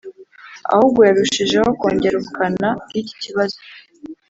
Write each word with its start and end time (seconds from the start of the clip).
ahubwo 0.73 0.99
yarushijeho 1.07 1.69
kongera 1.79 2.15
ubukana 2.17 2.67
bw’ 2.87 2.93
iki 3.01 3.15
kibazo. 3.23 3.57